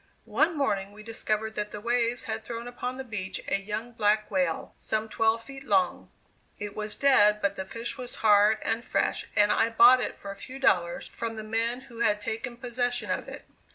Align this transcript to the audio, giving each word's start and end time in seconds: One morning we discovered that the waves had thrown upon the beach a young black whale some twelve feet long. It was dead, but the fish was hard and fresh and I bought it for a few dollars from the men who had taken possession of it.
One 0.25 0.57
morning 0.57 0.93
we 0.93 1.03
discovered 1.03 1.53
that 1.53 1.69
the 1.69 1.79
waves 1.79 2.23
had 2.23 2.43
thrown 2.43 2.67
upon 2.67 2.97
the 2.97 3.03
beach 3.03 3.39
a 3.47 3.59
young 3.61 3.91
black 3.91 4.31
whale 4.31 4.73
some 4.79 5.07
twelve 5.07 5.43
feet 5.43 5.63
long. 5.63 6.09
It 6.57 6.75
was 6.75 6.95
dead, 6.95 7.39
but 7.39 7.55
the 7.55 7.65
fish 7.65 7.99
was 7.99 8.15
hard 8.25 8.57
and 8.63 8.83
fresh 8.83 9.27
and 9.35 9.51
I 9.51 9.69
bought 9.69 10.01
it 10.01 10.17
for 10.17 10.31
a 10.31 10.35
few 10.35 10.57
dollars 10.57 11.07
from 11.07 11.35
the 11.35 11.43
men 11.43 11.81
who 11.81 11.99
had 11.99 12.19
taken 12.19 12.57
possession 12.57 13.11
of 13.11 13.27
it. 13.27 13.45